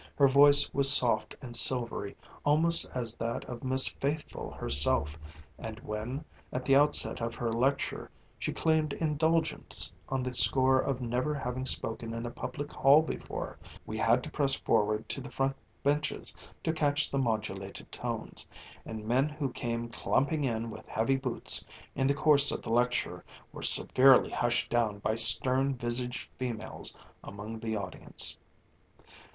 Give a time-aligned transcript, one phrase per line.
[0.17, 5.15] Her voice was soft and silvery almost as that of Miss Faithfull herself;
[5.59, 8.09] and when, at the outset of her lecture,
[8.39, 13.59] she claimed indulgence on the score of never having spoken in a public hall before,
[13.85, 16.33] we had to press forward to the front benches
[16.63, 18.47] to catch the modulated tones,
[18.87, 21.63] and men who came clumping in with heavy boots
[21.93, 27.59] in the course of the lecture were severely hushed down by stern visaged females among
[27.59, 28.39] the audience.